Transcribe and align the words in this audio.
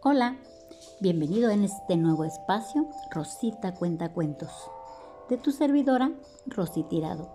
Hola, 0.00 0.36
bienvenido 1.00 1.50
en 1.50 1.64
este 1.64 1.96
nuevo 1.96 2.22
espacio, 2.22 2.86
Rosita 3.10 3.74
Cuenta 3.74 4.12
Cuentos, 4.12 4.52
de 5.28 5.38
tu 5.38 5.50
servidora, 5.50 6.12
Rosy 6.46 6.84
Tirado. 6.84 7.28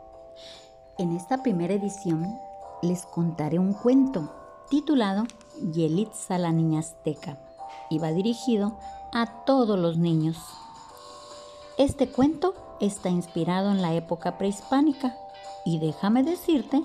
En 0.98 1.14
esta 1.14 1.44
primera 1.44 1.74
edición 1.74 2.40
les 2.82 3.06
contaré 3.06 3.60
un 3.60 3.74
cuento 3.74 4.34
titulado 4.70 5.26
Yelitza 5.74 6.38
la 6.38 6.54
Niña 6.54 6.80
Azteca 6.80 7.38
y 7.90 8.00
va 8.00 8.14
dirigido 8.14 8.78
a 9.12 9.44
todos 9.44 9.78
los 9.78 9.98
niños. 9.98 10.38
Este 11.78 12.08
cuento 12.08 12.78
está 12.80 13.10
inspirado 13.10 13.72
en 13.72 13.82
la 13.82 13.94
época 13.94 14.38
prehispánica 14.38 15.18
y 15.66 15.80
déjame 15.80 16.24
decirte 16.24 16.82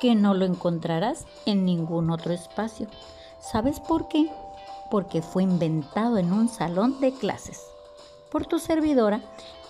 que 0.00 0.14
no 0.16 0.34
lo 0.34 0.44
encontrarás 0.44 1.24
en 1.46 1.64
ningún 1.64 2.10
otro 2.10 2.34
espacio. 2.34 2.88
¿Sabes 3.40 3.80
por 3.80 4.08
qué? 4.08 4.30
Porque 4.90 5.22
fue 5.22 5.42
inventado 5.42 6.18
en 6.18 6.32
un 6.32 6.48
salón 6.48 7.00
de 7.00 7.12
clases 7.12 7.60
por 8.30 8.46
tu 8.46 8.58
servidora 8.58 9.22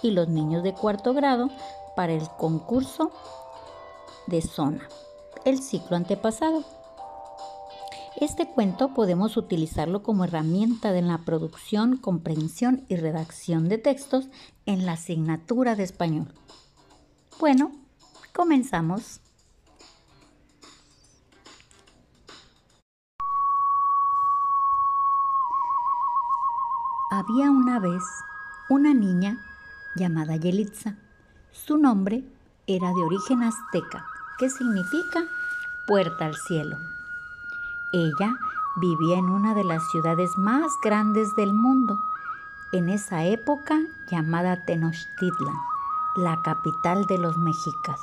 y 0.02 0.10
los 0.10 0.28
niños 0.28 0.62
de 0.62 0.72
cuarto 0.72 1.12
grado 1.12 1.50
para 1.96 2.12
el 2.12 2.28
concurso 2.38 3.10
de 4.26 4.42
zona, 4.42 4.88
el 5.44 5.60
ciclo 5.60 5.96
antepasado. 5.96 6.64
Este 8.20 8.46
cuento 8.46 8.94
podemos 8.94 9.36
utilizarlo 9.36 10.02
como 10.02 10.24
herramienta 10.24 10.92
de 10.92 11.02
la 11.02 11.18
producción, 11.18 11.96
comprensión 11.96 12.84
y 12.88 12.96
redacción 12.96 13.68
de 13.68 13.78
textos 13.78 14.28
en 14.66 14.86
la 14.86 14.92
asignatura 14.92 15.74
de 15.74 15.82
español. 15.82 16.32
Bueno, 17.40 17.72
comenzamos. 18.32 19.20
Había 27.16 27.48
una 27.48 27.78
vez 27.78 28.02
una 28.68 28.92
niña 28.92 29.38
llamada 29.94 30.34
Yelitza. 30.34 30.96
Su 31.52 31.78
nombre 31.78 32.24
era 32.66 32.88
de 32.88 33.04
origen 33.04 33.44
azteca, 33.44 34.04
que 34.36 34.50
significa 34.50 35.22
puerta 35.86 36.26
al 36.26 36.34
cielo. 36.34 36.76
Ella 37.92 38.34
vivía 38.80 39.16
en 39.16 39.26
una 39.26 39.54
de 39.54 39.62
las 39.62 39.88
ciudades 39.92 40.28
más 40.36 40.72
grandes 40.82 41.28
del 41.36 41.54
mundo, 41.54 41.96
en 42.72 42.88
esa 42.88 43.22
época 43.22 43.78
llamada 44.10 44.64
Tenochtitlan, 44.64 45.56
la 46.16 46.42
capital 46.42 47.06
de 47.06 47.18
los 47.18 47.36
mexicas, 47.36 48.00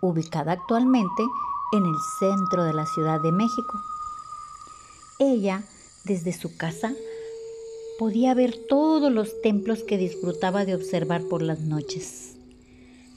ubicada 0.00 0.52
actualmente 0.52 1.24
en 1.72 1.86
el 1.86 1.96
centro 2.20 2.62
de 2.62 2.72
la 2.72 2.86
Ciudad 2.86 3.20
de 3.20 3.32
México. 3.32 3.80
Ella, 5.18 5.64
desde 6.04 6.32
su 6.32 6.56
casa, 6.56 6.92
podía 7.98 8.34
ver 8.34 8.54
todos 8.68 9.12
los 9.12 9.40
templos 9.42 9.82
que 9.82 9.98
disfrutaba 9.98 10.64
de 10.64 10.74
observar 10.74 11.22
por 11.22 11.42
las 11.42 11.60
noches, 11.60 12.34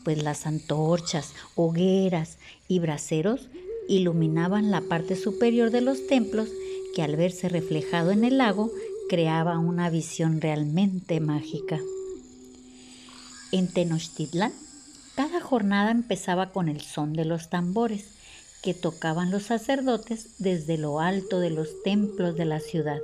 pues 0.03 0.21
las 0.21 0.45
antorchas, 0.45 1.33
hogueras 1.55 2.37
y 2.67 2.79
braseros 2.79 3.49
iluminaban 3.87 4.71
la 4.71 4.81
parte 4.81 5.15
superior 5.15 5.71
de 5.71 5.81
los 5.81 6.07
templos 6.07 6.49
que 6.95 7.03
al 7.03 7.15
verse 7.15 7.49
reflejado 7.49 8.11
en 8.11 8.23
el 8.23 8.37
lago 8.37 8.71
creaba 9.09 9.59
una 9.59 9.89
visión 9.89 10.41
realmente 10.41 11.19
mágica. 11.19 11.79
En 13.51 13.67
Tenochtitlan, 13.67 14.53
cada 15.15 15.39
jornada 15.39 15.91
empezaba 15.91 16.51
con 16.51 16.67
el 16.67 16.81
son 16.81 17.13
de 17.13 17.25
los 17.25 17.49
tambores 17.49 18.05
que 18.61 18.73
tocaban 18.73 19.31
los 19.31 19.43
sacerdotes 19.43 20.39
desde 20.39 20.77
lo 20.77 20.99
alto 20.99 21.39
de 21.39 21.51
los 21.51 21.83
templos 21.83 22.35
de 22.35 22.45
la 22.45 22.59
ciudad. 22.59 22.99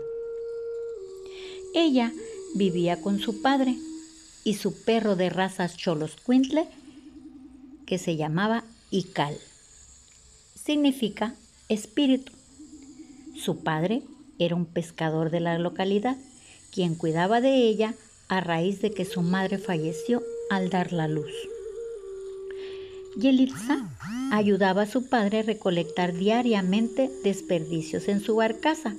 Ella 1.73 2.11
vivía 2.53 3.01
con 3.01 3.19
su 3.19 3.41
padre 3.41 3.77
y 4.43 4.55
su 4.55 4.73
perro 4.83 5.15
de 5.15 5.29
razas 5.29 5.77
Choloscuintle, 5.77 6.67
que 7.85 7.97
se 7.97 8.17
llamaba 8.17 8.63
Ical. 8.89 9.37
Significa 10.55 11.33
espíritu. 11.69 12.33
Su 13.35 13.63
padre 13.63 14.01
era 14.37 14.55
un 14.55 14.65
pescador 14.65 15.29
de 15.29 15.39
la 15.39 15.57
localidad, 15.59 16.17
quien 16.73 16.95
cuidaba 16.95 17.39
de 17.39 17.67
ella 17.67 17.93
a 18.27 18.41
raíz 18.41 18.81
de 18.81 18.91
que 18.91 19.05
su 19.05 19.21
madre 19.21 19.57
falleció 19.57 20.21
al 20.49 20.69
dar 20.69 20.91
la 20.91 21.07
luz. 21.07 21.31
Yelitza 23.17 23.89
ayudaba 24.31 24.83
a 24.83 24.87
su 24.87 25.09
padre 25.09 25.39
a 25.39 25.43
recolectar 25.43 26.13
diariamente 26.13 27.09
desperdicios 27.23 28.07
en 28.07 28.21
su 28.21 28.35
barcaza, 28.35 28.95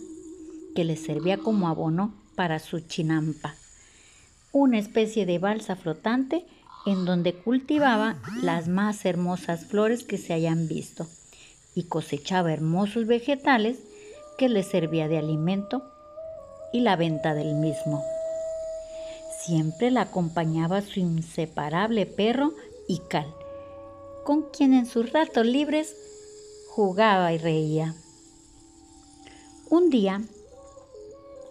que 0.74 0.84
le 0.84 0.96
servía 0.96 1.38
como 1.38 1.68
abono 1.68 2.21
para 2.34 2.58
su 2.58 2.80
chinampa, 2.80 3.54
una 4.52 4.78
especie 4.78 5.26
de 5.26 5.38
balsa 5.38 5.76
flotante 5.76 6.44
en 6.86 7.04
donde 7.04 7.34
cultivaba 7.34 8.16
las 8.42 8.68
más 8.68 9.04
hermosas 9.04 9.66
flores 9.66 10.04
que 10.04 10.18
se 10.18 10.32
hayan 10.32 10.68
visto 10.68 11.06
y 11.74 11.84
cosechaba 11.84 12.52
hermosos 12.52 13.06
vegetales 13.06 13.78
que 14.36 14.48
le 14.48 14.62
servía 14.62 15.08
de 15.08 15.18
alimento 15.18 15.82
y 16.72 16.80
la 16.80 16.96
venta 16.96 17.34
del 17.34 17.54
mismo. 17.54 18.02
Siempre 19.40 19.90
la 19.90 20.02
acompañaba 20.02 20.82
su 20.82 21.00
inseparable 21.00 22.06
perro 22.06 22.52
Ical, 22.88 23.32
con 24.24 24.42
quien 24.50 24.74
en 24.74 24.86
sus 24.86 25.12
ratos 25.12 25.46
libres 25.46 25.96
jugaba 26.70 27.32
y 27.32 27.38
reía. 27.38 27.94
Un 29.68 29.90
día, 29.90 30.20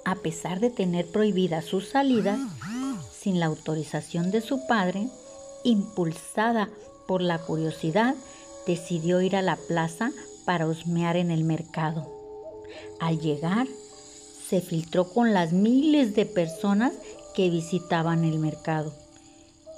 a 0.06 0.16
pesar 0.16 0.60
de 0.60 0.70
tener 0.70 1.06
prohibidas 1.08 1.66
sus 1.66 1.90
salidas, 1.90 2.40
sin 3.18 3.40
la 3.40 3.48
autorización 3.48 4.32
de 4.32 4.42
su 4.42 4.66
padre, 4.68 5.08
impulsada 5.64 6.70
por 7.08 7.22
la 7.22 7.40
curiosidad, 7.40 8.16
decidió 8.66 9.22
ir 9.22 9.36
a 9.36 9.42
la 9.42 9.56
plaza 9.56 10.12
para 10.46 10.68
husmear 10.68 11.18
en 11.18 11.30
el 11.30 11.44
mercado. 11.44 12.10
Al 13.00 13.20
llegar, 13.20 13.68
se 14.48 14.62
filtró 14.62 15.08
con 15.10 15.34
las 15.34 15.54
miles 15.54 16.16
de 16.16 16.26
personas 16.26 16.94
que 17.36 17.50
visitaban 17.50 18.24
el 18.24 18.40
mercado. 18.40 18.94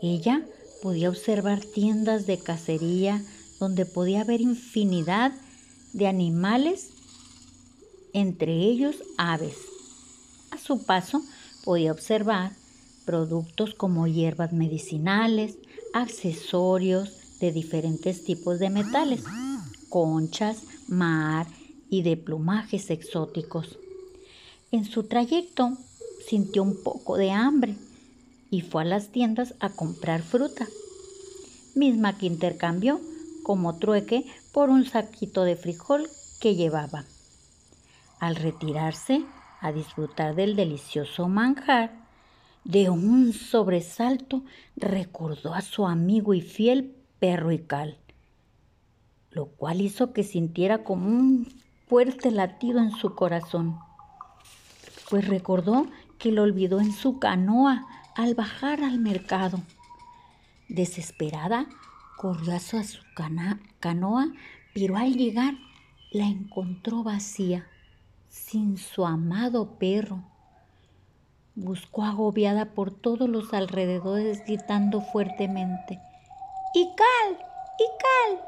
Ella 0.02 0.44
podía 0.82 1.10
observar 1.10 1.60
tiendas 1.64 2.26
de 2.26 2.40
cacería 2.40 3.24
donde 3.60 3.86
podía 3.86 4.24
ver 4.24 4.42
infinidad 4.42 5.32
de 5.94 6.08
animales, 6.08 6.90
entre 8.14 8.54
ellos 8.54 8.96
aves 9.18 9.73
su 10.64 10.84
paso 10.84 11.22
podía 11.64 11.92
observar 11.92 12.52
productos 13.06 13.74
como 13.74 14.08
hierbas 14.08 14.54
medicinales, 14.54 15.58
accesorios 15.94 17.12
de 17.40 17.52
diferentes 17.52 18.24
tipos 18.24 18.60
de 18.60 18.70
metales, 18.70 19.24
conchas, 19.90 20.64
mar 20.88 21.48
y 21.90 22.04
de 22.04 22.16
plumajes 22.16 22.90
exóticos. 22.90 23.78
En 24.72 24.86
su 24.86 25.04
trayecto 25.04 25.78
sintió 26.26 26.64
un 26.64 26.82
poco 26.82 27.18
de 27.18 27.32
hambre 27.32 27.76
y 28.50 28.62
fue 28.62 28.84
a 28.84 28.86
las 28.86 29.10
tiendas 29.10 29.56
a 29.60 29.70
comprar 29.70 30.22
fruta, 30.22 30.68
misma 31.76 32.18
que 32.18 32.28
intercambió 32.28 33.02
como 33.44 33.78
trueque 33.78 34.26
por 34.54 34.70
un 34.70 34.86
saquito 34.86 35.44
de 35.44 35.58
frijol 35.58 36.10
que 36.40 36.56
llevaba. 36.56 37.04
Al 38.20 38.36
retirarse, 38.38 39.26
a 39.64 39.72
disfrutar 39.72 40.36
del 40.36 40.58
delicioso 40.58 41.30
manjar, 41.30 41.94
de 42.66 42.90
un 42.90 43.32
sobresalto 43.32 44.44
recordó 44.76 45.54
a 45.54 45.62
su 45.62 45.88
amigo 45.88 46.34
y 46.34 46.42
fiel 46.42 46.94
perro 47.20 47.54
y 47.54 47.60
cal, 47.60 47.98
lo 49.32 49.46
cual 49.46 49.80
hizo 49.80 50.12
que 50.12 50.24
sintiera 50.24 50.84
como 50.84 51.08
un 51.08 51.48
fuerte 51.88 52.30
latido 52.30 52.80
en 52.80 52.92
su 52.92 53.16
corazón, 53.16 53.80
pues 55.10 55.30
recordó 55.30 55.88
que 56.20 56.34
lo 56.34 56.44
olvidó 56.44 56.82
en 56.82 56.92
su 56.92 57.20
canoa 57.20 57.88
al 58.18 58.36
bajar 58.36 58.84
al 58.84 59.00
mercado. 59.00 59.62
Desesperada, 60.68 61.68
corrió 62.18 62.54
a 62.54 62.60
su 62.60 63.00
canoa, 63.80 64.28
pero 64.74 64.98
al 64.98 65.14
llegar 65.16 65.54
la 66.12 66.26
encontró 66.28 67.04
vacía 67.04 67.66
sin 68.34 68.78
su 68.78 69.06
amado 69.06 69.78
perro. 69.78 70.24
Buscó 71.54 72.04
agobiada 72.04 72.74
por 72.74 72.90
todos 72.90 73.30
los 73.30 73.54
alrededores 73.54 74.44
gritando 74.44 75.02
fuertemente, 75.02 76.00
¡Ical! 76.74 77.38
¡Ical! 77.78 78.42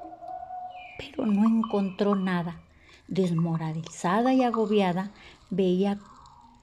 Pero 0.98 1.28
no 1.28 1.48
encontró 1.48 2.16
nada. 2.16 2.60
Desmoralizada 3.08 4.34
y 4.34 4.42
agobiada, 4.42 5.12
veía 5.52 6.00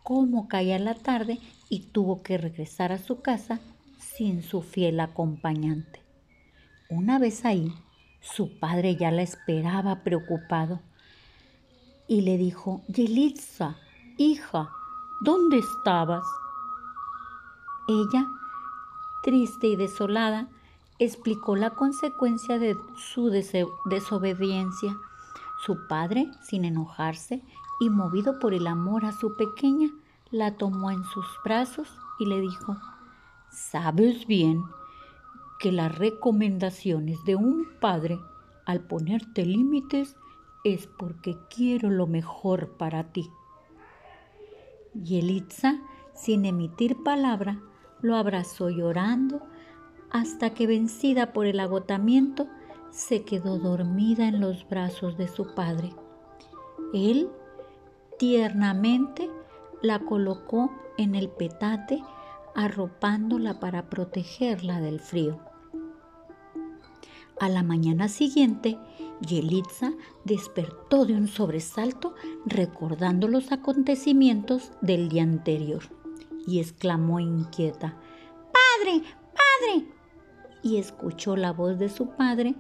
cómo 0.02 0.48
caía 0.48 0.80
la 0.80 0.94
tarde 0.94 1.38
y 1.68 1.92
tuvo 1.92 2.24
que 2.24 2.38
regresar 2.38 2.90
a 2.90 2.98
su 2.98 3.22
casa 3.22 3.60
sin 3.98 4.42
su 4.42 4.62
fiel 4.62 4.98
acompañante. 4.98 6.00
Una 6.90 7.20
vez 7.20 7.44
ahí, 7.44 7.72
su 8.20 8.58
padre 8.58 8.96
ya 8.96 9.12
la 9.12 9.22
esperaba 9.22 10.02
preocupado 10.02 10.80
y 12.08 12.22
le 12.22 12.36
dijo, 12.36 12.82
Yelitza, 12.88 13.76
hija, 14.16 14.70
¿dónde 15.20 15.58
estabas? 15.58 16.24
Ella, 17.88 18.26
triste 19.22 19.68
y 19.68 19.76
desolada, 19.76 20.48
explicó 20.98 21.56
la 21.56 21.70
consecuencia 21.70 22.58
de 22.58 22.76
su 22.96 23.30
desobediencia. 23.30 24.96
Su 25.64 25.86
padre, 25.88 26.30
sin 26.42 26.64
enojarse 26.64 27.42
y 27.80 27.90
movido 27.90 28.38
por 28.38 28.54
el 28.54 28.66
amor 28.66 29.04
a 29.04 29.12
su 29.12 29.36
pequeña, 29.36 29.90
la 30.30 30.56
tomó 30.56 30.90
en 30.90 31.04
sus 31.04 31.26
brazos 31.44 31.88
y 32.18 32.26
le 32.26 32.40
dijo, 32.40 32.76
Sabes 33.50 34.26
bien 34.26 34.64
que 35.58 35.72
las 35.72 35.96
recomendaciones 35.96 37.22
de 37.24 37.36
un 37.36 37.68
padre 37.80 38.18
al 38.64 38.80
ponerte 38.80 39.44
límites 39.44 40.16
es 40.64 40.86
porque 40.86 41.36
quiero 41.54 41.90
lo 41.90 42.06
mejor 42.06 42.76
para 42.76 43.12
ti. 43.12 43.30
Y 44.94 45.18
Elitza, 45.18 45.80
sin 46.14 46.44
emitir 46.44 47.02
palabra, 47.02 47.60
lo 48.00 48.16
abrazó 48.16 48.68
llorando 48.68 49.42
hasta 50.10 50.52
que 50.52 50.66
vencida 50.66 51.32
por 51.32 51.46
el 51.46 51.58
agotamiento, 51.58 52.46
se 52.90 53.24
quedó 53.24 53.58
dormida 53.58 54.28
en 54.28 54.40
los 54.40 54.68
brazos 54.68 55.16
de 55.16 55.26
su 55.26 55.54
padre. 55.54 55.94
Él 56.92 57.30
tiernamente 58.18 59.30
la 59.80 60.00
colocó 60.00 60.70
en 60.98 61.14
el 61.14 61.30
petate, 61.30 62.04
arropándola 62.54 63.58
para 63.58 63.88
protegerla 63.88 64.80
del 64.80 65.00
frío. 65.00 65.38
A 67.40 67.48
la 67.48 67.62
mañana 67.62 68.08
siguiente, 68.08 68.78
Yelitza 69.26 69.92
despertó 70.24 71.06
de 71.06 71.14
un 71.14 71.28
sobresalto 71.28 72.14
recordando 72.44 73.28
los 73.28 73.52
acontecimientos 73.52 74.72
del 74.80 75.08
día 75.08 75.22
anterior 75.22 75.82
y 76.46 76.60
exclamó 76.60 77.20
inquieta, 77.20 77.96
Padre, 78.52 79.02
padre. 79.32 79.86
Y 80.62 80.76
escuchó 80.76 81.36
la 81.36 81.52
voz 81.52 81.78
de 81.78 81.88
su 81.88 82.10
padre 82.10 82.54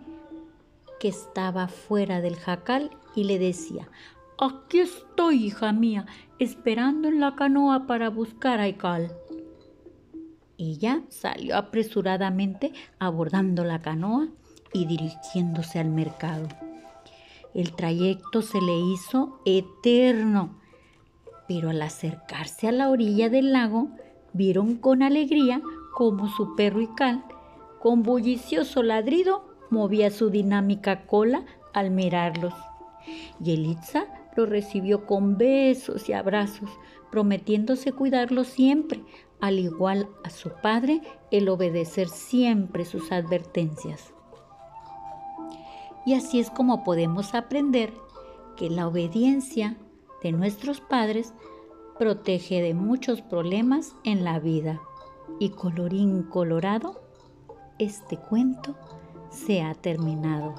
que 1.00 1.08
estaba 1.08 1.68
fuera 1.68 2.20
del 2.20 2.36
jacal 2.36 2.90
y 3.14 3.24
le 3.24 3.38
decía, 3.38 3.88
Aquí 4.38 4.80
estoy, 4.80 5.46
hija 5.46 5.72
mía, 5.72 6.06
esperando 6.38 7.08
en 7.08 7.20
la 7.20 7.34
canoa 7.36 7.86
para 7.86 8.08
buscar 8.08 8.60
a 8.60 8.68
Ical. 8.68 9.14
Ella 10.58 11.02
salió 11.08 11.56
apresuradamente 11.56 12.72
abordando 12.98 13.64
la 13.64 13.82
canoa 13.82 14.28
y 14.72 14.86
dirigiéndose 14.86 15.78
al 15.78 15.90
mercado. 15.90 16.48
El 17.54 17.72
trayecto 17.72 18.40
se 18.40 18.60
le 18.60 18.78
hizo 18.78 19.40
eterno, 19.44 20.54
pero 21.46 21.70
al 21.70 21.82
acercarse 21.82 22.68
a 22.68 22.72
la 22.72 22.88
orilla 22.88 23.28
del 23.28 23.52
lago, 23.52 23.88
vieron 24.32 24.76
con 24.76 25.02
alegría 25.02 25.60
cómo 25.94 26.28
su 26.28 26.56
perro 26.56 26.80
Ical, 26.80 27.24
con 27.80 28.02
bullicioso 28.02 28.82
ladrido, 28.82 29.44
movía 29.68 30.10
su 30.10 30.30
dinámica 30.30 31.06
cola 31.06 31.44
al 31.74 31.90
mirarlos. 31.90 32.54
Y 33.44 33.52
Elitza 33.52 34.06
lo 34.36 34.46
recibió 34.46 35.06
con 35.06 35.36
besos 35.36 36.08
y 36.08 36.12
abrazos, 36.12 36.70
prometiéndose 37.10 37.92
cuidarlo 37.92 38.44
siempre, 38.44 39.02
al 39.40 39.58
igual 39.58 40.08
a 40.24 40.30
su 40.30 40.50
padre, 40.62 41.02
el 41.30 41.48
obedecer 41.48 42.08
siempre 42.08 42.84
sus 42.84 43.12
advertencias. 43.12 44.14
Y 46.04 46.14
así 46.14 46.40
es 46.40 46.50
como 46.50 46.84
podemos 46.84 47.34
aprender 47.34 47.92
que 48.56 48.70
la 48.70 48.88
obediencia 48.88 49.76
de 50.22 50.32
nuestros 50.32 50.80
padres 50.80 51.32
protege 51.98 52.60
de 52.60 52.74
muchos 52.74 53.22
problemas 53.22 53.94
en 54.04 54.24
la 54.24 54.38
vida. 54.38 54.80
Y 55.38 55.50
colorín 55.50 56.24
colorado, 56.24 57.00
este 57.78 58.16
cuento 58.16 58.76
se 59.30 59.62
ha 59.62 59.74
terminado. 59.74 60.54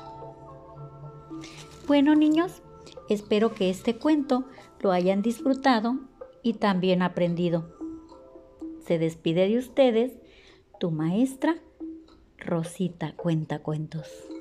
Bueno 1.88 2.16
niños, 2.16 2.62
Espero 3.10 3.54
que 3.54 3.70
este 3.70 3.98
cuento 3.98 4.46
lo 4.80 4.92
hayan 4.92 5.22
disfrutado 5.22 6.00
y 6.42 6.54
también 6.54 7.02
aprendido. 7.02 7.78
Se 8.86 8.98
despide 8.98 9.48
de 9.48 9.58
ustedes 9.58 10.14
tu 10.80 10.92
maestra 10.92 11.58
Rosita 12.38 13.14
Cuenta 13.16 13.60
Cuentos. 13.60 14.33